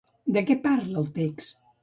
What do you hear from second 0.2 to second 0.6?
De què